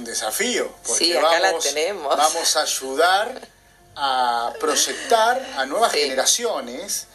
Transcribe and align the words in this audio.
un 0.00 0.04
desafío, 0.04 0.72
porque 0.86 1.04
Sí, 1.04 1.16
acá 1.16 1.38
la 1.40 1.48
vamos, 1.50 1.64
tenemos. 1.64 2.16
vamos 2.16 2.56
a 2.56 2.62
ayudar 2.62 3.40
a 3.96 4.52
proyectar 4.58 5.46
a 5.56 5.66
nuevas 5.66 5.92
Sí. 5.92 5.98
generaciones 6.00 7.06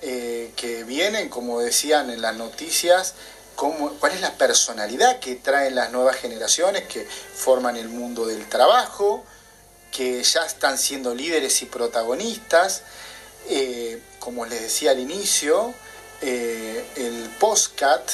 eh, 0.00 0.52
que 0.56 0.84
vienen, 0.84 1.28
como 1.28 1.60
decían 1.60 2.08
en 2.10 2.22
las 2.22 2.36
noticias, 2.36 3.14
cómo, 3.56 3.90
cuál 3.98 4.12
es 4.12 4.20
la 4.20 4.32
personalidad 4.38 5.18
que 5.18 5.34
traen 5.34 5.74
las 5.74 5.90
nuevas 5.90 6.14
generaciones 6.16 6.84
que 6.86 7.04
forman 7.34 7.76
el 7.76 7.88
mundo 7.88 8.24
del 8.26 8.48
trabajo, 8.48 9.24
que 9.90 10.22
ya 10.22 10.46
están 10.46 10.78
siendo 10.78 11.14
líderes 11.16 11.60
y 11.62 11.66
protagonistas. 11.66 12.82
Eh, 13.48 14.00
como 14.20 14.46
les 14.46 14.60
decía 14.60 14.92
al 14.92 15.00
inicio, 15.00 15.74
eh, 16.20 16.86
el 16.96 17.28
postcat 17.40 18.08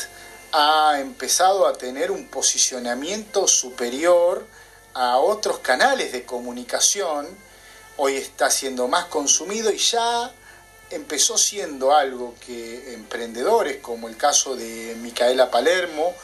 ha 0.57 1.01
empezado 1.01 1.67
a 1.67 1.73
tener 1.73 2.13
un 2.13 2.29
posicionamiento 2.29 3.49
superior 3.49 4.47
a 4.95 5.19
otros 5.19 5.59
canales 5.59 6.13
de 6.13 6.25
comunicación. 6.25 7.27
Hoy 7.97 8.15
está 8.15 8.49
siendo 8.51 8.87
más 8.87 9.07
consumido 9.07 9.73
y 9.73 9.79
ya 9.79 10.33
empezó 10.91 11.37
siendo 11.39 11.93
algo 11.93 12.37
que 12.47 12.95
emprendedores, 12.95 13.79
como 13.79 14.09
el 14.09 14.17
caso 14.17 14.55
de 14.55 14.95
Micaela 15.01 15.51
Palermo, 15.51 16.15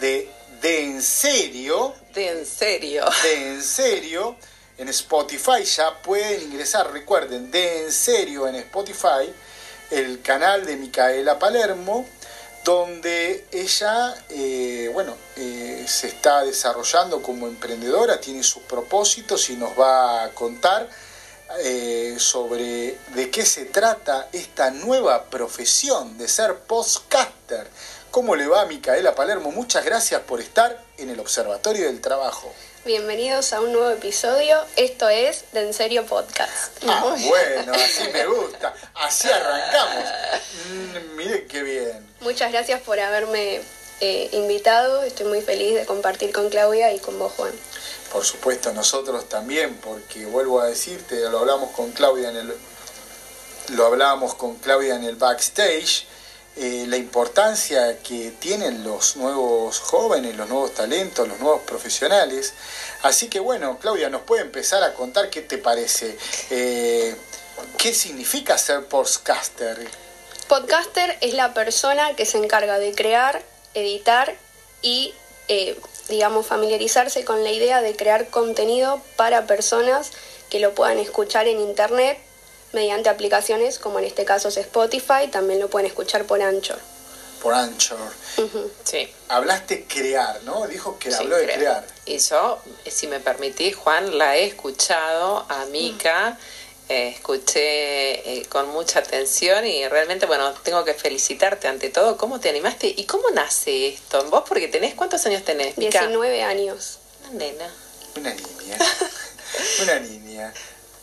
de, 0.00 0.30
de 0.60 0.82
En 0.82 1.02
Serio, 1.02 1.94
De 2.12 2.28
en 2.28 2.44
serio. 2.44 3.06
de 3.22 3.54
En 3.54 3.62
Serio, 3.62 4.36
en 4.76 4.88
Spotify 4.90 5.64
ya 5.64 6.02
pueden 6.02 6.42
ingresar, 6.42 6.92
recuerden, 6.92 7.50
de 7.50 7.84
En 7.84 7.92
Serio 7.92 8.46
en 8.48 8.56
Spotify, 8.56 9.32
el 9.90 10.20
canal 10.20 10.66
de 10.66 10.76
Micaela 10.76 11.38
Palermo, 11.38 12.06
donde 12.68 13.46
ella, 13.50 14.14
eh, 14.28 14.90
bueno, 14.92 15.16
eh, 15.36 15.86
se 15.88 16.08
está 16.08 16.44
desarrollando 16.44 17.22
como 17.22 17.46
emprendedora, 17.46 18.20
tiene 18.20 18.42
sus 18.42 18.62
propósitos 18.64 19.48
y 19.48 19.56
nos 19.56 19.70
va 19.70 20.24
a 20.24 20.34
contar 20.34 20.86
eh, 21.60 22.16
sobre 22.18 22.98
de 23.14 23.30
qué 23.30 23.46
se 23.46 23.64
trata 23.64 24.28
esta 24.32 24.70
nueva 24.70 25.30
profesión 25.30 26.18
de 26.18 26.28
ser 26.28 26.58
postcaster. 26.58 27.66
¿Cómo 28.10 28.36
le 28.36 28.46
va 28.46 28.60
a 28.60 28.66
Micaela 28.66 29.14
Palermo? 29.14 29.50
Muchas 29.50 29.82
gracias 29.82 30.20
por 30.20 30.42
estar 30.42 30.78
en 30.98 31.08
el 31.08 31.20
Observatorio 31.20 31.86
del 31.86 32.02
Trabajo. 32.02 32.52
Bienvenidos 32.88 33.52
a 33.52 33.60
un 33.60 33.72
nuevo 33.72 33.90
episodio. 33.90 34.56
Esto 34.76 35.10
es 35.10 35.44
De 35.52 35.60
En 35.60 35.74
Serio 35.74 36.06
Podcast. 36.06 36.72
Ah, 36.88 37.14
bueno, 37.20 37.72
así 37.74 38.08
me 38.14 38.24
gusta. 38.24 38.72
Así 38.94 39.28
arrancamos. 39.28 40.04
Mm, 40.70 41.16
miren 41.16 41.46
qué 41.48 41.62
bien. 41.64 42.10
Muchas 42.20 42.50
gracias 42.50 42.80
por 42.80 42.98
haberme 42.98 43.60
eh, 44.00 44.30
invitado. 44.32 45.02
Estoy 45.02 45.26
muy 45.26 45.42
feliz 45.42 45.74
de 45.74 45.84
compartir 45.84 46.32
con 46.32 46.48
Claudia 46.48 46.90
y 46.94 46.98
con 46.98 47.18
vos, 47.18 47.30
Juan. 47.36 47.52
Por 48.10 48.24
supuesto, 48.24 48.72
nosotros 48.72 49.28
también, 49.28 49.76
porque 49.82 50.24
vuelvo 50.24 50.62
a 50.62 50.64
decirte, 50.68 51.28
lo 51.28 51.40
hablamos 51.40 51.72
con 51.72 51.92
Claudia 51.92 52.30
en 52.30 52.36
el 52.36 52.54
lo 53.68 53.84
hablábamos 53.84 54.34
con 54.34 54.56
Claudia 54.56 54.94
en 54.94 55.04
el 55.04 55.16
backstage, 55.16 56.06
eh, 56.60 56.86
la 56.88 56.96
importancia 56.96 57.98
que 58.02 58.32
tienen 58.40 58.82
los 58.82 59.16
nuevos 59.16 59.78
jóvenes, 59.78 60.36
los 60.36 60.48
nuevos 60.48 60.74
talentos, 60.74 61.28
los 61.28 61.38
nuevos 61.38 61.62
profesionales. 61.62 62.52
Así 63.02 63.28
que 63.28 63.38
bueno, 63.38 63.78
Claudia, 63.78 64.08
nos 64.08 64.22
puede 64.22 64.42
empezar 64.42 64.82
a 64.82 64.92
contar 64.94 65.30
qué 65.30 65.40
te 65.40 65.58
parece, 65.58 66.16
Eh, 66.50 67.14
qué 67.76 67.94
significa 67.94 68.58
ser 68.58 68.84
podcaster. 68.86 69.88
Podcaster 70.48 71.16
es 71.20 71.34
la 71.34 71.54
persona 71.54 72.14
que 72.16 72.24
se 72.24 72.38
encarga 72.38 72.78
de 72.78 72.92
crear, 72.94 73.42
editar 73.74 74.34
y, 74.82 75.14
eh, 75.48 75.78
digamos, 76.08 76.46
familiarizarse 76.46 77.24
con 77.24 77.44
la 77.44 77.50
idea 77.50 77.82
de 77.82 77.94
crear 77.94 78.28
contenido 78.30 79.00
para 79.16 79.46
personas 79.46 80.10
que 80.50 80.58
lo 80.58 80.74
puedan 80.74 80.98
escuchar 80.98 81.46
en 81.46 81.60
Internet 81.60 82.18
mediante 82.72 83.08
aplicaciones 83.08 83.78
como 83.78 83.98
en 83.98 84.04
este 84.04 84.24
caso 84.24 84.48
es 84.48 84.56
Spotify, 84.58 85.28
también 85.30 85.60
lo 85.60 85.68
pueden 85.68 85.86
escuchar 85.86 86.24
por 86.24 86.42
Anchor. 86.42 86.78
por 87.42 87.54
Anchor. 87.54 87.98
Sí. 88.84 89.08
Hablaste 89.28 89.84
crear, 89.86 90.42
¿no? 90.44 90.66
Dijo 90.66 90.98
que 90.98 91.10
sí, 91.10 91.16
habló 91.18 91.36
de 91.36 91.44
creo. 91.44 91.56
crear. 91.56 91.86
Y 92.06 92.18
yo, 92.18 92.60
eh, 92.84 92.90
si 92.90 93.06
me 93.06 93.20
permitís, 93.20 93.76
Juan, 93.76 94.18
la 94.18 94.36
he 94.36 94.44
escuchado 94.44 95.46
a 95.48 95.64
Mica, 95.66 96.36
eh, 96.88 97.08
escuché 97.14 98.38
eh, 98.40 98.46
con 98.48 98.68
mucha 98.70 98.98
atención 99.00 99.66
y 99.66 99.86
realmente, 99.88 100.26
bueno, 100.26 100.52
tengo 100.62 100.84
que 100.84 100.94
felicitarte 100.94 101.68
ante 101.68 101.90
todo. 101.90 102.16
¿Cómo 102.16 102.40
te 102.40 102.48
animaste 102.48 102.92
y 102.96 103.04
cómo 103.04 103.30
nace 103.30 103.88
esto? 103.88 104.24
¿Vos 104.30 104.42
porque 104.48 104.68
tenés, 104.68 104.94
cuántos 104.94 105.24
años 105.26 105.44
tenés, 105.44 105.76
Mica? 105.78 106.00
19 106.00 106.42
años. 106.42 106.98
Una 107.30 107.38
nena. 107.44 107.70
Una 108.16 108.34
niña, 108.34 108.78
una 109.82 110.00
niña, 110.00 110.54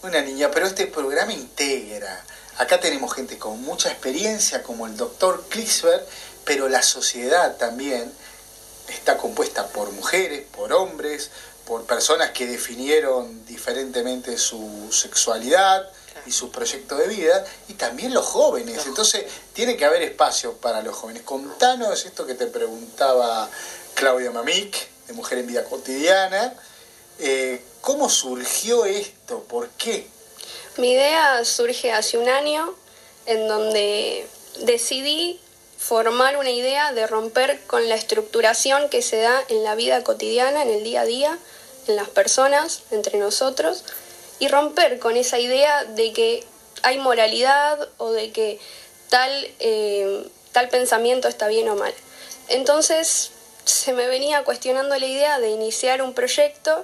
una 0.05 0.21
niña, 0.21 0.51
pero 0.51 0.67
este 0.67 0.87
programa 0.87 1.33
integra. 1.33 2.23
Acá 2.57 2.79
tenemos 2.79 3.13
gente 3.13 3.37
con 3.37 3.61
mucha 3.61 3.89
experiencia 3.89 4.63
como 4.63 4.85
el 4.85 4.95
doctor 4.95 5.45
Klisber, 5.49 6.05
pero 6.45 6.69
la 6.69 6.81
sociedad 6.81 7.57
también 7.57 8.11
está 8.87 9.17
compuesta 9.17 9.67
por 9.67 9.91
mujeres, 9.91 10.45
por 10.55 10.71
hombres, 10.73 11.31
por 11.65 11.85
personas 11.85 12.29
que 12.31 12.45
definieron 12.45 13.45
diferentemente 13.45 14.37
su 14.37 14.89
sexualidad 14.91 15.89
y 16.25 16.31
su 16.31 16.51
proyecto 16.51 16.95
de 16.95 17.07
vida, 17.07 17.43
y 17.67 17.73
también 17.73 18.13
los 18.13 18.25
jóvenes. 18.25 18.77
Los 18.77 18.87
Entonces, 18.87 19.25
tiene 19.53 19.75
que 19.75 19.85
haber 19.85 20.03
espacio 20.03 20.53
para 20.53 20.81
los 20.81 20.95
jóvenes. 20.95 21.23
Contanos 21.23 22.05
esto 22.05 22.25
que 22.25 22.35
te 22.35 22.47
preguntaba 22.47 23.49
Claudia 23.95 24.31
Mamic, 24.31 24.87
de 25.07 25.13
Mujer 25.13 25.39
en 25.39 25.47
Vida 25.47 25.63
Cotidiana. 25.63 26.53
Eh, 27.19 27.61
¿Cómo 27.85 28.09
surgió 28.09 28.85
esto? 28.85 29.43
¿Por 29.43 29.69
qué? 29.77 30.07
Mi 30.77 30.93
idea 30.93 31.45
surge 31.45 31.91
hace 31.91 32.17
un 32.17 32.27
año 32.27 32.73
en 33.27 33.47
donde 33.47 34.25
decidí 34.61 35.39
formar 35.77 36.37
una 36.37 36.49
idea 36.49 36.93
de 36.93 37.05
romper 37.05 37.61
con 37.67 37.87
la 37.87 37.93
estructuración 37.93 38.89
que 38.89 39.03
se 39.03 39.17
da 39.17 39.39
en 39.49 39.63
la 39.63 39.75
vida 39.75 40.03
cotidiana, 40.03 40.63
en 40.63 40.71
el 40.71 40.83
día 40.83 41.01
a 41.01 41.05
día, 41.05 41.37
en 41.87 41.95
las 41.95 42.09
personas, 42.09 42.81
entre 42.89 43.19
nosotros, 43.19 43.83
y 44.39 44.47
romper 44.47 44.97
con 44.97 45.15
esa 45.15 45.37
idea 45.37 45.83
de 45.83 46.11
que 46.11 46.43
hay 46.81 46.97
moralidad 46.97 47.87
o 47.97 48.11
de 48.11 48.31
que 48.31 48.59
tal, 49.11 49.29
eh, 49.59 50.27
tal 50.53 50.69
pensamiento 50.69 51.27
está 51.27 51.47
bien 51.49 51.69
o 51.69 51.75
mal. 51.75 51.93
Entonces 52.47 53.29
se 53.65 53.93
me 53.93 54.07
venía 54.07 54.43
cuestionando 54.43 54.97
la 54.97 55.05
idea 55.05 55.37
de 55.37 55.51
iniciar 55.51 56.01
un 56.01 56.15
proyecto 56.15 56.83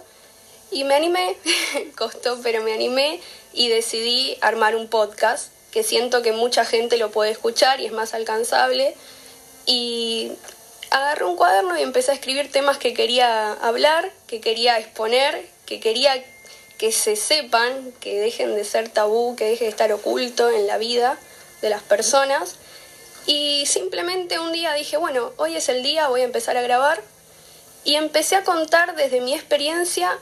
y 0.71 0.83
me 0.85 0.95
animé, 0.95 1.35
costó, 1.97 2.39
pero 2.41 2.63
me 2.63 2.73
animé 2.73 3.19
y 3.53 3.67
decidí 3.67 4.37
armar 4.41 4.75
un 4.75 4.87
podcast 4.87 5.51
que 5.71 5.83
siento 5.83 6.21
que 6.21 6.31
mucha 6.31 6.65
gente 6.65 6.97
lo 6.97 7.11
puede 7.11 7.31
escuchar 7.31 7.79
y 7.79 7.85
es 7.85 7.91
más 7.91 8.13
alcanzable. 8.13 8.95
Y 9.65 10.31
agarré 10.89 11.25
un 11.25 11.35
cuaderno 11.35 11.77
y 11.77 11.81
empecé 11.81 12.11
a 12.11 12.13
escribir 12.13 12.51
temas 12.51 12.77
que 12.77 12.93
quería 12.93 13.53
hablar, 13.53 14.11
que 14.27 14.41
quería 14.41 14.79
exponer, 14.79 15.47
que 15.65 15.79
quería 15.79 16.23
que 16.77 16.91
se 16.91 17.15
sepan, 17.15 17.93
que 17.99 18.19
dejen 18.19 18.55
de 18.55 18.65
ser 18.65 18.89
tabú, 18.89 19.35
que 19.35 19.45
deje 19.45 19.65
de 19.65 19.69
estar 19.69 19.91
oculto 19.93 20.49
en 20.49 20.65
la 20.65 20.79
vida 20.79 21.17
de 21.61 21.69
las 21.69 21.83
personas. 21.83 22.55
Y 23.27 23.65
simplemente 23.67 24.39
un 24.39 24.51
día 24.51 24.73
dije, 24.73 24.97
bueno, 24.97 25.31
hoy 25.37 25.55
es 25.55 25.69
el 25.69 25.83
día, 25.83 26.07
voy 26.07 26.21
a 26.21 26.23
empezar 26.23 26.57
a 26.57 26.63
grabar. 26.63 27.03
Y 27.83 27.95
empecé 27.95 28.35
a 28.35 28.43
contar 28.43 28.95
desde 28.95 29.21
mi 29.21 29.35
experiencia 29.35 30.17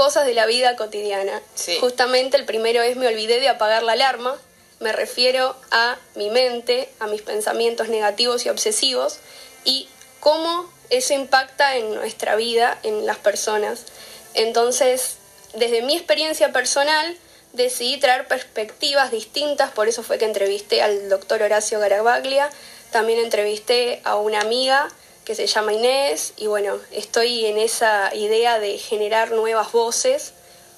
cosas 0.00 0.24
de 0.24 0.32
la 0.32 0.46
vida 0.46 0.76
cotidiana. 0.76 1.42
Sí. 1.54 1.76
Justamente 1.78 2.38
el 2.38 2.46
primero 2.46 2.80
es 2.80 2.96
me 2.96 3.06
olvidé 3.06 3.38
de 3.38 3.50
apagar 3.50 3.82
la 3.82 3.92
alarma. 3.92 4.34
Me 4.78 4.92
refiero 4.92 5.54
a 5.70 5.98
mi 6.14 6.30
mente, 6.30 6.88
a 7.00 7.06
mis 7.06 7.20
pensamientos 7.20 7.90
negativos 7.90 8.46
y 8.46 8.48
obsesivos 8.48 9.18
y 9.62 9.90
cómo 10.18 10.72
eso 10.88 11.12
impacta 11.12 11.76
en 11.76 11.92
nuestra 11.94 12.34
vida, 12.36 12.78
en 12.82 13.04
las 13.04 13.18
personas. 13.18 13.84
Entonces, 14.32 15.16
desde 15.52 15.82
mi 15.82 15.96
experiencia 15.96 16.50
personal, 16.50 17.14
decidí 17.52 17.98
traer 17.98 18.26
perspectivas 18.26 19.10
distintas, 19.10 19.70
por 19.70 19.86
eso 19.86 20.02
fue 20.02 20.16
que 20.16 20.24
entrevisté 20.24 20.80
al 20.80 21.10
doctor 21.10 21.42
Horacio 21.42 21.78
Garabaglia, 21.78 22.48
también 22.90 23.18
entrevisté 23.18 24.00
a 24.04 24.16
una 24.16 24.40
amiga 24.40 24.88
que 25.24 25.34
se 25.34 25.46
llama 25.46 25.72
Inés 25.72 26.32
y 26.36 26.46
bueno, 26.46 26.78
estoy 26.92 27.46
en 27.46 27.58
esa 27.58 28.14
idea 28.14 28.58
de 28.58 28.78
generar 28.78 29.32
nuevas 29.32 29.72
voces 29.72 30.32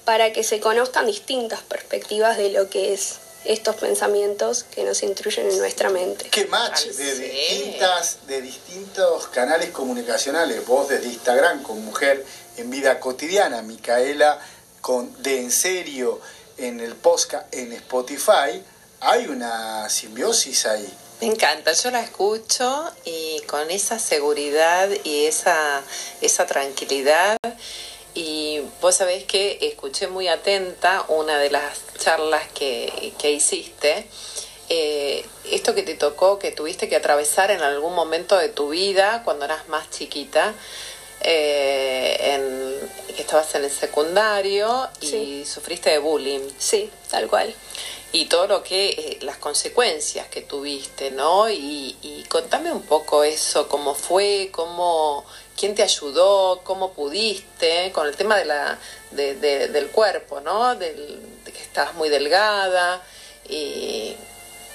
para 0.05 0.33
que 0.33 0.43
se 0.43 0.61
conozcan 0.61 1.07
distintas 1.07 1.61
perspectivas 1.61 2.37
de 2.37 2.51
lo 2.51 2.69
que 2.69 2.93
es 2.93 3.19
estos 3.45 3.77
pensamientos 3.77 4.65
que 4.65 4.85
nos 4.85 5.03
intruyen 5.03 5.51
en 5.51 5.59
nuestra 5.59 5.91
mente. 5.91 6.29
¿Qué 6.31 6.47
match 6.47 6.83
Ay, 6.85 6.97
de, 6.97 7.17
sí. 7.17 7.23
distintas, 7.23 8.19
de 8.27 8.41
distintos 8.43 9.27
canales 9.29 9.71
comunicacionales? 9.71 10.65
Vos 10.67 10.89
desde 10.89 11.09
Instagram 11.09 11.63
con 11.63 11.85
Mujer 11.85 12.25
en 12.57 12.71
Vida 12.71 13.01
Cotidiana, 13.01 13.63
Micaela 13.63 14.39
con 14.81 15.23
De 15.23 15.41
En 15.41 15.51
Serio 15.51 16.21
en 16.59 16.81
el 16.81 16.95
podcast 16.95 17.53
en 17.55 17.73
Spotify. 17.73 18.63
Hay 19.01 19.27
una 19.27 19.89
simbiosis 19.89 20.67
ahí. 20.67 20.89
Me 21.23 21.29
encanta, 21.29 21.73
yo 21.73 21.93
la 21.93 22.01
escucho 22.01 22.91
y 23.05 23.41
con 23.47 23.71
esa 23.71 24.01
seguridad 24.01 24.89
y 25.05 25.27
esa, 25.27 25.81
esa 26.21 26.47
tranquilidad 26.47 27.37
y 28.13 28.61
vos 28.81 28.97
sabés 28.97 29.23
que 29.23 29.57
escuché 29.61 30.09
muy 30.09 30.27
atenta 30.27 31.05
una 31.07 31.39
de 31.39 31.53
las 31.53 31.79
charlas 31.97 32.43
que, 32.53 33.13
que 33.21 33.31
hiciste. 33.31 34.09
Eh, 34.69 35.25
esto 35.53 35.77
que 35.77 35.85
te 35.85 35.95
tocó, 35.95 36.41
que 36.41 36.51
tuviste 36.51 36.89
que 36.89 36.97
atravesar 36.97 37.53
en 37.53 37.61
algún 37.61 37.95
momento 37.95 38.37
de 38.37 38.49
tu 38.49 38.71
vida 38.71 39.23
cuando 39.25 39.45
eras 39.45 39.69
más 39.69 39.89
chiquita, 39.91 40.55
eh, 41.21 42.17
en, 42.35 43.15
que 43.15 43.23
estabas 43.23 43.55
en 43.55 43.63
el 43.63 43.71
secundario 43.71 44.89
y 45.01 45.45
sufriste 45.45 45.91
de 45.91 45.99
bullying. 45.99 46.51
Sí, 46.59 46.91
tal 47.09 47.29
cual. 47.29 47.55
Y 48.13 48.27
todo 48.27 48.47
lo 48.47 48.63
que, 48.63 48.91
eh, 48.91 49.19
las 49.23 49.39
consecuencias 49.39 50.27
que 50.29 50.43
tuviste, 50.43 51.11
¿no? 51.11 51.49
Y, 51.49 51.97
y 52.03 52.25
contame 52.29 52.71
un 52.71 52.83
poco 52.83 53.25
eso, 53.25 53.69
cómo 53.69 53.95
fue, 53.95 54.51
cómo 54.53 55.25
quién 55.57 55.75
te 55.75 55.83
ayudó, 55.83 56.61
cómo 56.65 56.93
pudiste, 56.93 57.91
con 57.93 58.07
el 58.07 58.17
tema 58.17 58.37
de 58.37 58.45
la, 58.45 58.79
de, 59.13 59.35
del 59.69 59.89
cuerpo, 59.89 60.41
¿no? 60.41 60.75
Del, 60.75 61.21
de 61.45 61.53
que 61.53 61.63
estabas 61.63 61.95
muy 61.95 62.09
delgada. 62.09 63.03
Y, 63.49 64.15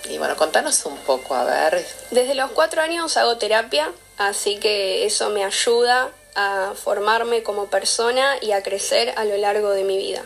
y 0.10 0.18
bueno, 0.18 0.36
contanos 0.36 0.86
un 0.86 0.98
poco, 1.00 1.36
a 1.36 1.44
ver. 1.44 1.86
Desde 2.12 2.36
los 2.36 2.52
cuatro 2.52 2.82
años 2.82 3.18
hago 3.18 3.38
terapia, 3.38 3.92
así 4.18 4.58
que 4.58 5.06
eso 5.06 5.30
me 5.30 5.44
ayuda 5.44 6.12
a 6.36 6.74
formarme 6.76 7.44
como 7.44 7.68
persona 7.68 8.38
y 8.42 8.52
a 8.52 8.62
crecer 8.62 9.14
a 9.18 9.26
lo 9.26 9.38
largo 9.38 9.72
de 9.72 9.84
mi 9.84 9.98
vida. 9.98 10.24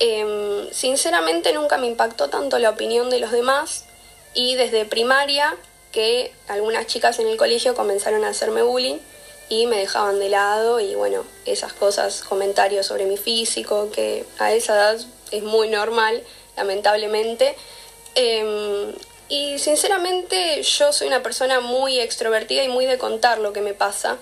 Em, 0.00 0.70
sinceramente 0.72 1.52
nunca 1.52 1.78
me 1.78 1.86
impactó 1.86 2.28
tanto 2.28 2.58
la 2.58 2.70
opinión 2.70 3.10
de 3.10 3.20
los 3.20 3.30
demás 3.30 3.84
y 4.34 4.56
desde 4.56 4.84
primaria 4.84 5.56
que 5.92 6.32
algunas 6.48 6.86
chicas 6.86 7.20
en 7.20 7.28
el 7.28 7.36
colegio 7.36 7.74
comenzaron 7.74 8.24
a 8.24 8.28
hacerme 8.28 8.62
bullying 8.62 8.98
y 9.48 9.66
me 9.66 9.78
dejaban 9.78 10.18
de 10.18 10.28
lado 10.28 10.80
y 10.80 10.94
bueno, 10.94 11.24
esas 11.44 11.72
cosas, 11.72 12.22
comentarios 12.22 12.86
sobre 12.86 13.06
mi 13.06 13.16
físico, 13.16 13.90
que 13.92 14.24
a 14.38 14.52
esa 14.52 14.74
edad 14.74 15.00
es 15.30 15.42
muy 15.42 15.68
normal, 15.68 16.22
lamentablemente. 16.56 17.56
Em, 18.14 18.92
y 19.28 19.58
sinceramente 19.58 20.62
yo 20.62 20.92
soy 20.92 21.06
una 21.06 21.22
persona 21.22 21.60
muy 21.60 22.00
extrovertida 22.00 22.64
y 22.64 22.68
muy 22.68 22.86
de 22.86 22.98
contar 22.98 23.38
lo 23.38 23.52
que 23.52 23.60
me 23.60 23.74
pasa. 23.74 24.18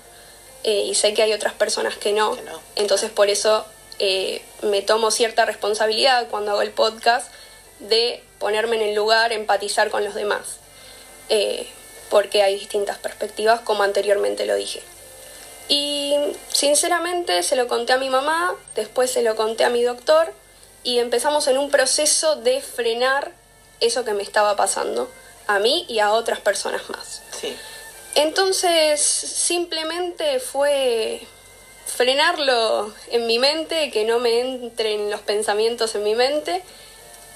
Eh, 0.64 0.84
y 0.86 0.94
sé 0.94 1.12
que 1.12 1.22
hay 1.22 1.32
otras 1.32 1.54
personas 1.54 1.96
que 1.96 2.12
no. 2.12 2.36
Entonces 2.76 3.10
por 3.10 3.28
eso 3.28 3.64
eh, 3.98 4.42
me 4.62 4.82
tomo 4.82 5.10
cierta 5.10 5.44
responsabilidad 5.44 6.28
cuando 6.28 6.52
hago 6.52 6.62
el 6.62 6.70
podcast 6.70 7.30
de 7.78 8.22
ponerme 8.38 8.76
en 8.76 8.82
el 8.82 8.94
lugar, 8.94 9.32
empatizar 9.32 9.90
con 9.90 10.04
los 10.04 10.14
demás. 10.14 10.56
Eh, 11.28 11.66
porque 12.10 12.42
hay 12.42 12.58
distintas 12.58 12.98
perspectivas, 12.98 13.60
como 13.60 13.82
anteriormente 13.82 14.44
lo 14.44 14.54
dije. 14.54 14.82
Y 15.68 16.14
sinceramente 16.52 17.42
se 17.42 17.56
lo 17.56 17.68
conté 17.68 17.94
a 17.94 17.96
mi 17.96 18.10
mamá, 18.10 18.54
después 18.74 19.10
se 19.10 19.22
lo 19.22 19.34
conté 19.34 19.64
a 19.64 19.70
mi 19.70 19.82
doctor 19.82 20.32
y 20.82 20.98
empezamos 20.98 21.46
en 21.46 21.56
un 21.56 21.70
proceso 21.70 22.36
de 22.36 22.60
frenar 22.60 23.32
eso 23.80 24.04
que 24.04 24.12
me 24.12 24.22
estaba 24.22 24.56
pasando 24.56 25.10
a 25.46 25.58
mí 25.58 25.86
y 25.88 26.00
a 26.00 26.12
otras 26.12 26.40
personas 26.40 26.90
más. 26.90 27.22
Sí. 27.40 27.56
Entonces 28.14 29.00
simplemente 29.00 30.38
fue 30.38 31.26
frenarlo 31.94 32.92
en 33.10 33.26
mi 33.26 33.38
mente, 33.38 33.90
que 33.90 34.04
no 34.04 34.18
me 34.18 34.40
entren 34.40 35.10
los 35.10 35.20
pensamientos 35.20 35.94
en 35.94 36.04
mi 36.04 36.14
mente 36.14 36.62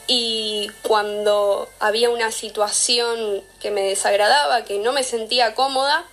y 0.07 0.71
cuando 0.83 1.69
había 1.81 2.11
una 2.11 2.31
situación 2.31 3.43
que 3.61 3.71
me 3.71 3.83
desagradaba, 3.83 4.65
que 4.65 4.79
no 4.79 4.93
me 4.93 5.03
sentía 5.03 5.55
cómoda, 5.55 6.05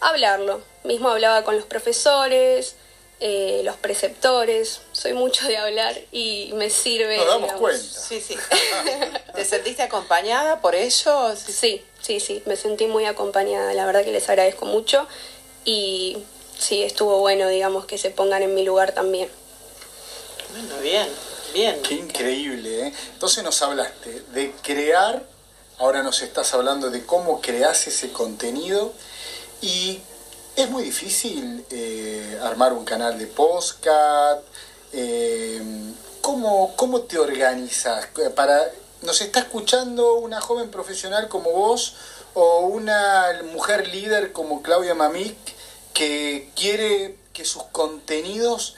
hablarlo. 0.00 0.62
Mismo 0.84 1.08
hablaba 1.08 1.44
con 1.44 1.56
los 1.56 1.64
profesores, 1.64 2.74
eh, 3.20 3.62
los 3.64 3.76
preceptores, 3.76 4.80
soy 4.92 5.12
mucho 5.12 5.46
de 5.46 5.56
hablar 5.56 5.96
y 6.12 6.50
me 6.54 6.70
sirve. 6.70 7.16
Nos 7.16 7.26
damos 7.26 7.52
cuenta. 7.54 7.82
Sí, 7.82 8.20
sí. 8.20 8.36
¿Te 9.34 9.44
sentiste 9.44 9.82
acompañada 9.82 10.60
por 10.60 10.74
ellos? 10.74 11.38
Sí, 11.38 11.84
sí, 12.00 12.20
sí, 12.20 12.42
me 12.46 12.56
sentí 12.56 12.86
muy 12.86 13.06
acompañada, 13.06 13.72
la 13.74 13.86
verdad 13.86 14.04
que 14.04 14.12
les 14.12 14.28
agradezco 14.28 14.66
mucho 14.66 15.06
y 15.64 16.18
sí, 16.58 16.82
estuvo 16.82 17.18
bueno, 17.18 17.48
digamos, 17.48 17.86
que 17.86 17.98
se 17.98 18.10
pongan 18.10 18.42
en 18.42 18.54
mi 18.54 18.64
lugar 18.64 18.92
también. 18.92 19.28
Bueno, 20.52 20.80
bien, 20.82 21.08
bien. 21.52 21.82
Qué 21.82 21.94
increíble, 21.94 22.88
¿eh? 22.88 22.92
Entonces 23.12 23.44
nos 23.44 23.60
hablaste 23.62 24.22
de 24.32 24.52
crear, 24.62 25.22
ahora 25.78 26.02
nos 26.02 26.22
estás 26.22 26.54
hablando 26.54 26.90
de 26.90 27.04
cómo 27.04 27.40
creas 27.40 27.86
ese 27.86 28.12
contenido 28.12 28.92
y 29.60 30.00
es 30.56 30.70
muy 30.70 30.82
difícil 30.82 31.64
eh, 31.70 32.38
armar 32.42 32.72
un 32.72 32.84
canal 32.84 33.18
de 33.18 33.26
podcast. 33.26 34.42
Eh, 34.92 35.60
¿cómo, 36.20 36.74
¿Cómo 36.76 37.02
te 37.02 37.18
organizas? 37.18 38.08
Para, 38.34 38.70
¿Nos 39.02 39.20
está 39.20 39.40
escuchando 39.40 40.14
una 40.14 40.40
joven 40.40 40.70
profesional 40.70 41.28
como 41.28 41.52
vos 41.52 41.94
o 42.34 42.60
una 42.60 43.40
mujer 43.52 43.88
líder 43.88 44.32
como 44.32 44.62
Claudia 44.62 44.94
Mamic 44.94 45.36
que 45.98 46.48
quiere 46.54 47.16
que 47.32 47.44
sus 47.44 47.64
contenidos 47.64 48.76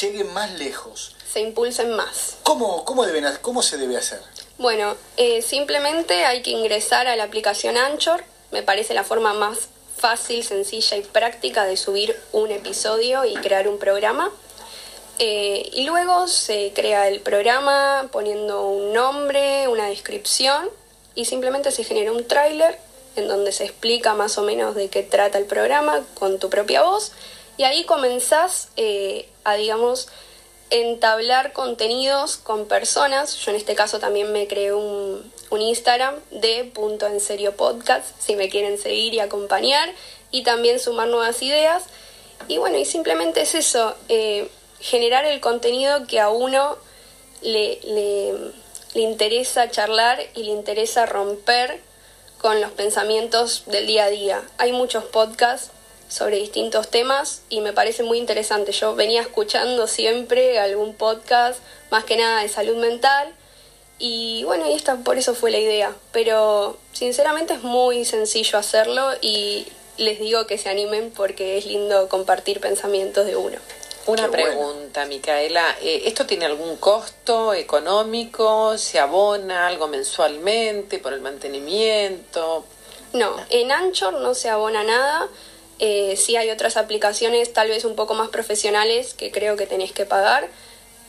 lleguen 0.00 0.32
más 0.32 0.50
lejos? 0.58 1.14
Se 1.30 1.40
impulsen 1.40 1.92
más. 1.92 2.36
¿Cómo, 2.42 2.86
cómo, 2.86 3.04
deben, 3.04 3.26
cómo 3.42 3.60
se 3.60 3.76
debe 3.76 3.98
hacer? 3.98 4.18
Bueno, 4.56 4.96
eh, 5.18 5.42
simplemente 5.42 6.24
hay 6.24 6.40
que 6.40 6.52
ingresar 6.52 7.06
a 7.06 7.16
la 7.16 7.24
aplicación 7.24 7.76
Anchor. 7.76 8.24
Me 8.50 8.62
parece 8.62 8.94
la 8.94 9.04
forma 9.04 9.34
más 9.34 9.68
fácil, 9.94 10.42
sencilla 10.42 10.96
y 10.96 11.02
práctica 11.02 11.64
de 11.64 11.76
subir 11.76 12.18
un 12.32 12.50
episodio 12.50 13.26
y 13.26 13.34
crear 13.34 13.68
un 13.68 13.78
programa. 13.78 14.30
Eh, 15.18 15.68
y 15.70 15.84
luego 15.84 16.28
se 16.28 16.72
crea 16.74 17.08
el 17.08 17.20
programa 17.20 18.08
poniendo 18.10 18.66
un 18.66 18.94
nombre, 18.94 19.68
una 19.68 19.88
descripción 19.88 20.70
y 21.14 21.26
simplemente 21.26 21.70
se 21.72 21.84
genera 21.84 22.10
un 22.10 22.26
tráiler 22.26 22.78
en 23.16 23.28
donde 23.28 23.52
se 23.52 23.64
explica 23.64 24.14
más 24.14 24.38
o 24.38 24.42
menos 24.42 24.74
de 24.74 24.88
qué 24.88 25.02
trata 25.02 25.38
el 25.38 25.46
programa 25.46 26.04
con 26.14 26.38
tu 26.38 26.50
propia 26.50 26.82
voz 26.82 27.12
y 27.56 27.64
ahí 27.64 27.84
comenzás 27.84 28.68
eh, 28.76 29.28
a, 29.44 29.54
digamos, 29.54 30.08
entablar 30.70 31.52
contenidos 31.52 32.36
con 32.36 32.66
personas. 32.66 33.36
Yo 33.36 33.52
en 33.52 33.56
este 33.56 33.74
caso 33.74 34.00
también 34.00 34.32
me 34.32 34.48
creé 34.48 34.72
un, 34.72 35.32
un 35.50 35.60
Instagram 35.60 36.16
de 36.32 36.64
punto 36.74 37.06
en 37.06 37.20
serio 37.20 37.56
podcast, 37.56 38.06
si 38.18 38.34
me 38.34 38.48
quieren 38.48 38.78
seguir 38.78 39.14
y 39.14 39.20
acompañar 39.20 39.88
y 40.30 40.42
también 40.42 40.80
sumar 40.80 41.08
nuevas 41.08 41.42
ideas. 41.42 41.84
Y 42.48 42.58
bueno, 42.58 42.76
y 42.76 42.84
simplemente 42.84 43.42
es 43.42 43.54
eso, 43.54 43.94
eh, 44.08 44.48
generar 44.80 45.24
el 45.24 45.40
contenido 45.40 46.06
que 46.08 46.18
a 46.18 46.30
uno 46.30 46.76
le, 47.40 47.78
le, 47.84 48.32
le 48.94 49.00
interesa 49.00 49.70
charlar 49.70 50.18
y 50.34 50.42
le 50.42 50.50
interesa 50.50 51.06
romper 51.06 51.80
con 52.44 52.60
los 52.60 52.72
pensamientos 52.72 53.62
del 53.64 53.86
día 53.86 54.04
a 54.04 54.10
día. 54.10 54.42
Hay 54.58 54.72
muchos 54.72 55.04
podcasts 55.04 55.70
sobre 56.10 56.36
distintos 56.36 56.88
temas 56.88 57.40
y 57.48 57.62
me 57.62 57.72
parece 57.72 58.02
muy 58.02 58.18
interesante. 58.18 58.70
Yo 58.72 58.94
venía 58.94 59.22
escuchando 59.22 59.86
siempre 59.86 60.58
algún 60.58 60.92
podcast, 60.92 61.58
más 61.90 62.04
que 62.04 62.18
nada 62.18 62.42
de 62.42 62.50
salud 62.50 62.76
mental, 62.76 63.32
y 63.98 64.44
bueno, 64.44 64.68
y 64.68 64.74
esta 64.74 64.96
por 64.96 65.16
eso 65.16 65.34
fue 65.34 65.52
la 65.52 65.58
idea. 65.58 65.96
Pero 66.12 66.76
sinceramente 66.92 67.54
es 67.54 67.62
muy 67.62 68.04
sencillo 68.04 68.58
hacerlo 68.58 69.08
y 69.22 69.66
les 69.96 70.20
digo 70.20 70.46
que 70.46 70.58
se 70.58 70.68
animen 70.68 71.12
porque 71.12 71.56
es 71.56 71.64
lindo 71.64 72.10
compartir 72.10 72.60
pensamientos 72.60 73.24
de 73.24 73.36
uno. 73.36 73.56
Una 74.06 74.30
pregunta, 74.30 75.06
Micaela. 75.06 75.76
Eh, 75.80 76.02
¿Esto 76.04 76.26
tiene 76.26 76.44
algún 76.44 76.76
costo 76.76 77.54
económico? 77.54 78.76
¿Se 78.76 78.98
abona 78.98 79.66
algo 79.66 79.88
mensualmente 79.88 80.98
por 80.98 81.14
el 81.14 81.22
mantenimiento? 81.22 82.64
No, 83.14 83.34
en 83.48 83.72
Anchor 83.72 84.14
no 84.14 84.34
se 84.34 84.50
abona 84.50 84.84
nada. 84.84 85.28
Eh, 85.78 86.16
sí 86.16 86.36
hay 86.36 86.50
otras 86.50 86.76
aplicaciones 86.76 87.52
tal 87.52 87.68
vez 87.68 87.84
un 87.84 87.96
poco 87.96 88.14
más 88.14 88.28
profesionales 88.28 89.14
que 89.14 89.30
creo 89.30 89.56
que 89.56 89.66
tenés 89.66 89.92
que 89.92 90.04
pagar. 90.04 90.48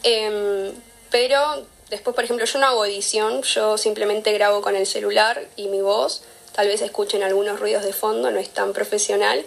Em, 0.04 0.72
pero 1.12 1.66
después, 1.90 2.16
por 2.16 2.24
ejemplo, 2.24 2.46
yo 2.46 2.60
no 2.60 2.68
hago 2.68 2.86
edición, 2.86 3.42
yo 3.42 3.78
simplemente 3.78 4.32
grabo 4.32 4.62
con 4.62 4.76
el 4.76 4.88
celular 4.88 5.46
y 5.58 5.68
mi 5.68 5.82
voz. 5.82 6.24
Tal 6.54 6.68
vez 6.68 6.82
escuchen 6.82 7.24
algunos 7.24 7.60
ruidos 7.60 7.84
de 7.84 7.92
fondo, 7.92 8.32
no 8.32 8.40
es 8.40 8.50
tan 8.50 8.72
profesional, 8.72 9.44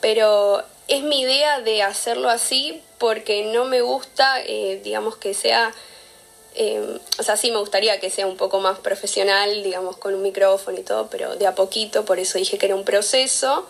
pero 0.00 0.62
es 0.86 1.02
mi 1.02 1.22
idea 1.22 1.60
de 1.60 1.82
hacerlo 1.82 2.28
así 2.28 2.82
porque 3.02 3.42
no 3.46 3.64
me 3.64 3.80
gusta, 3.80 4.40
eh, 4.46 4.80
digamos, 4.84 5.16
que 5.16 5.34
sea, 5.34 5.74
eh, 6.54 7.00
o 7.18 7.22
sea, 7.24 7.36
sí 7.36 7.50
me 7.50 7.58
gustaría 7.58 7.98
que 7.98 8.10
sea 8.10 8.28
un 8.28 8.36
poco 8.36 8.60
más 8.60 8.78
profesional, 8.78 9.64
digamos, 9.64 9.96
con 9.96 10.14
un 10.14 10.22
micrófono 10.22 10.78
y 10.78 10.84
todo, 10.84 11.08
pero 11.10 11.34
de 11.34 11.48
a 11.48 11.56
poquito, 11.56 12.04
por 12.04 12.20
eso 12.20 12.38
dije 12.38 12.58
que 12.58 12.66
era 12.66 12.76
un 12.76 12.84
proceso, 12.84 13.66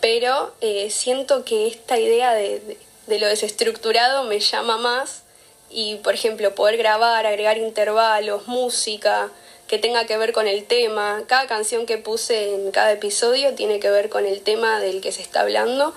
pero 0.00 0.52
eh, 0.62 0.90
siento 0.90 1.44
que 1.44 1.68
esta 1.68 1.96
idea 1.96 2.34
de, 2.34 2.58
de, 2.58 2.76
de 3.06 3.18
lo 3.20 3.28
desestructurado 3.28 4.24
me 4.24 4.40
llama 4.40 4.78
más 4.78 5.22
y, 5.70 5.94
por 6.02 6.14
ejemplo, 6.14 6.52
poder 6.56 6.76
grabar, 6.76 7.24
agregar 7.24 7.58
intervalos, 7.58 8.48
música, 8.48 9.30
que 9.68 9.78
tenga 9.78 10.06
que 10.06 10.16
ver 10.16 10.32
con 10.32 10.48
el 10.48 10.64
tema. 10.64 11.22
Cada 11.28 11.46
canción 11.46 11.86
que 11.86 11.98
puse 11.98 12.52
en 12.52 12.72
cada 12.72 12.90
episodio 12.90 13.54
tiene 13.54 13.78
que 13.78 13.90
ver 13.90 14.08
con 14.08 14.26
el 14.26 14.40
tema 14.40 14.80
del 14.80 15.00
que 15.00 15.12
se 15.12 15.22
está 15.22 15.42
hablando 15.42 15.94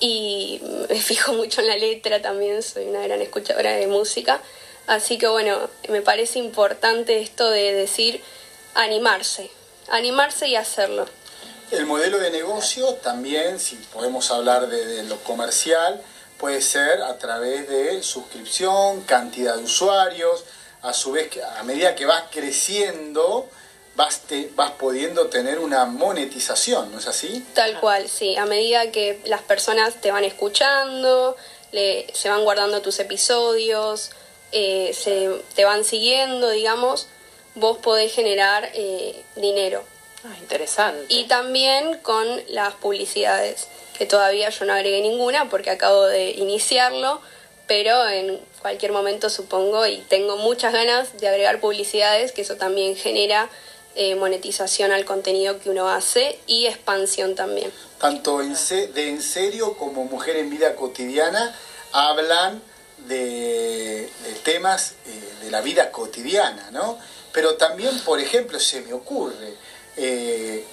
y 0.00 0.60
me 0.88 1.00
fijo 1.00 1.32
mucho 1.32 1.60
en 1.60 1.68
la 1.68 1.76
letra 1.76 2.20
también, 2.20 2.62
soy 2.62 2.86
una 2.86 3.02
gran 3.02 3.20
escuchadora 3.22 3.72
de 3.72 3.86
música. 3.86 4.40
Así 4.86 5.16
que 5.16 5.26
bueno, 5.28 5.70
me 5.88 6.02
parece 6.02 6.38
importante 6.38 7.20
esto 7.20 7.50
de 7.50 7.72
decir 7.72 8.22
animarse, 8.74 9.50
animarse 9.88 10.48
y 10.48 10.56
hacerlo. 10.56 11.06
El 11.70 11.86
modelo 11.86 12.18
de 12.18 12.30
negocio 12.30 12.94
también, 12.96 13.58
si 13.58 13.76
podemos 13.76 14.30
hablar 14.30 14.68
de, 14.68 15.02
lo 15.04 15.16
comercial, 15.20 16.02
puede 16.38 16.60
ser 16.60 17.02
a 17.02 17.16
través 17.18 17.68
de 17.68 18.02
suscripción, 18.02 19.02
cantidad 19.02 19.56
de 19.56 19.64
usuarios, 19.64 20.44
a 20.82 20.92
su 20.92 21.12
vez, 21.12 21.30
a 21.56 21.62
medida 21.62 21.94
que 21.94 22.04
vas 22.04 22.24
creciendo, 22.30 23.48
vas, 23.96 24.22
vas 24.54 24.72
pudiendo 24.72 25.28
tener 25.28 25.58
una 25.58 25.84
monetización, 25.84 26.92
¿no 26.92 26.98
es 26.98 27.06
así? 27.06 27.44
Tal 27.54 27.78
cual, 27.80 28.08
sí. 28.08 28.36
A 28.36 28.46
medida 28.46 28.90
que 28.90 29.20
las 29.24 29.42
personas 29.42 30.00
te 30.00 30.10
van 30.10 30.24
escuchando, 30.24 31.36
le, 31.72 32.06
se 32.12 32.28
van 32.28 32.44
guardando 32.44 32.82
tus 32.82 32.98
episodios, 32.98 34.10
eh, 34.52 34.92
se, 34.94 35.30
te 35.54 35.64
van 35.64 35.84
siguiendo, 35.84 36.50
digamos, 36.50 37.08
vos 37.54 37.78
podés 37.78 38.12
generar 38.12 38.70
eh, 38.74 39.24
dinero. 39.36 39.82
Ah, 40.24 40.36
interesante. 40.40 41.04
Y 41.08 41.24
también 41.24 41.98
con 41.98 42.26
las 42.48 42.74
publicidades, 42.74 43.68
que 43.96 44.06
todavía 44.06 44.48
yo 44.50 44.64
no 44.64 44.72
agregué 44.72 45.00
ninguna 45.02 45.48
porque 45.50 45.70
acabo 45.70 46.04
de 46.04 46.30
iniciarlo, 46.30 47.20
pero 47.66 48.08
en 48.08 48.40
cualquier 48.60 48.92
momento 48.92 49.30
supongo 49.30 49.86
y 49.86 49.98
tengo 50.08 50.36
muchas 50.36 50.72
ganas 50.72 51.18
de 51.18 51.28
agregar 51.28 51.60
publicidades, 51.60 52.32
que 52.32 52.42
eso 52.42 52.56
también 52.56 52.96
genera 52.96 53.50
eh, 53.96 54.14
monetización 54.16 54.92
al 54.92 55.04
contenido 55.04 55.60
que 55.60 55.70
uno 55.70 55.88
hace 55.88 56.38
y 56.46 56.66
expansión 56.66 57.34
también. 57.34 57.72
Tanto 58.00 58.42
en 58.42 58.54
de 58.54 59.08
En 59.08 59.22
Serio 59.22 59.76
como 59.76 60.04
Mujer 60.04 60.36
en 60.36 60.50
Vida 60.50 60.74
Cotidiana 60.74 61.54
hablan 61.92 62.60
de, 63.06 64.10
temas 64.42 64.94
eh, 65.06 65.44
de 65.44 65.50
la 65.50 65.60
vida 65.60 65.90
cotidiana, 65.92 66.70
¿no? 66.72 66.98
Pero 67.32 67.54
también, 67.54 67.98
por 68.00 68.20
ejemplo, 68.20 68.58
se 68.58 68.80
me 68.82 68.92
ocurre 68.92 69.54
eh, 69.96 70.64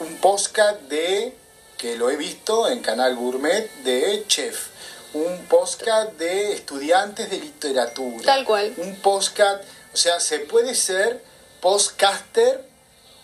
un 0.00 0.16
podcast 0.16 0.80
de, 0.82 1.34
que 1.76 1.96
lo 1.96 2.10
he 2.10 2.16
visto 2.16 2.68
en 2.68 2.80
Canal 2.80 3.16
Gourmet, 3.16 3.70
de 3.84 4.24
Chef. 4.26 4.68
Un 5.14 5.46
podcast 5.46 6.12
de 6.12 6.52
estudiantes 6.52 7.30
de 7.30 7.38
literatura. 7.38 8.24
Tal 8.24 8.44
cual. 8.44 8.74
Un 8.76 8.96
podcast, 8.96 9.64
o 9.94 9.96
sea, 9.96 10.20
se 10.20 10.40
puede 10.40 10.74
ser 10.74 11.22
postcaster 11.60 12.64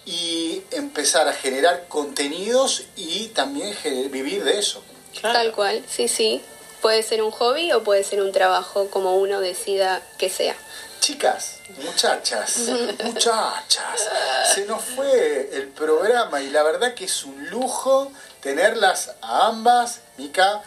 y 0.06 0.62
empezar 0.70 1.28
a 1.28 1.32
generar 1.32 1.86
contenidos 1.88 2.84
y 2.96 3.28
también 3.28 3.74
vivir 4.10 4.44
de 4.44 4.58
eso. 4.58 4.82
Tal 5.22 5.52
cual, 5.52 5.82
sí, 5.88 6.08
sí. 6.08 6.42
Puede 6.82 7.02
ser 7.02 7.22
un 7.22 7.30
hobby 7.30 7.72
o 7.72 7.82
puede 7.82 8.04
ser 8.04 8.20
un 8.20 8.32
trabajo 8.32 8.90
como 8.90 9.16
uno 9.16 9.40
decida 9.40 10.02
que 10.18 10.28
sea. 10.28 10.54
Chicas, 11.00 11.58
muchachas, 11.82 12.58
muchachas, 13.04 14.08
se 14.54 14.64
nos 14.66 14.82
fue 14.82 15.50
el 15.52 15.68
programa 15.68 16.40
y 16.40 16.48
la 16.48 16.62
verdad 16.62 16.94
que 16.94 17.04
es 17.04 17.24
un 17.24 17.50
lujo 17.50 18.10
tenerlas 18.40 19.12
a 19.20 19.46
ambas, 19.46 20.00
Mica, 20.16 20.62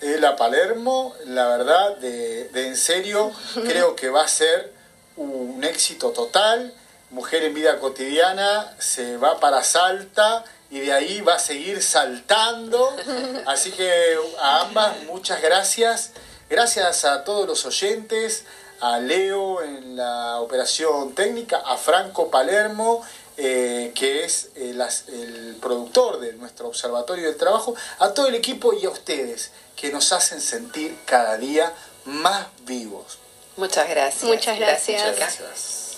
la 0.00 0.36
Palermo, 0.36 1.14
la 1.26 1.48
verdad, 1.48 1.96
de, 1.98 2.48
de 2.48 2.68
en 2.68 2.76
serio, 2.76 3.32
creo 3.54 3.94
que 3.94 4.08
va 4.08 4.22
a 4.22 4.28
ser 4.28 4.72
un 5.16 5.62
éxito 5.62 6.10
total 6.10 6.74
Mujer 7.10 7.42
en 7.44 7.54
Vida 7.54 7.78
Cotidiana 7.78 8.72
se 8.78 9.16
va 9.16 9.40
para 9.40 9.64
Salta 9.64 10.44
y 10.70 10.80
de 10.80 10.92
ahí 10.92 11.20
va 11.20 11.34
a 11.34 11.38
seguir 11.38 11.82
saltando. 11.82 12.96
Así 13.46 13.72
que 13.72 14.16
a 14.40 14.60
ambas 14.62 15.02
muchas 15.04 15.42
gracias. 15.42 16.12
Gracias 16.48 17.04
a 17.04 17.24
todos 17.24 17.46
los 17.46 17.64
oyentes, 17.66 18.44
a 18.80 18.98
Leo 18.98 19.62
en 19.62 19.96
la 19.96 20.40
operación 20.40 21.14
técnica, 21.14 21.58
a 21.64 21.76
Franco 21.76 22.30
Palermo, 22.30 23.04
eh, 23.36 23.92
que 23.94 24.24
es 24.24 24.50
el, 24.56 24.80
el 25.08 25.56
productor 25.60 26.20
de 26.20 26.32
nuestro 26.34 26.68
Observatorio 26.68 27.26
del 27.26 27.36
Trabajo, 27.36 27.74
a 27.98 28.12
todo 28.14 28.26
el 28.26 28.34
equipo 28.34 28.72
y 28.72 28.84
a 28.86 28.90
ustedes 28.90 29.50
que 29.76 29.90
nos 29.90 30.12
hacen 30.12 30.40
sentir 30.40 30.96
cada 31.06 31.36
día 31.38 31.72
más 32.04 32.46
vivos. 32.66 33.18
Muchas 33.56 33.88
gracias. 33.88 34.24
Muchas 34.24 34.58
gracias. 34.58 35.02
Muchas 35.02 35.16
gracias. 35.16 35.89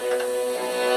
Música 0.00 0.87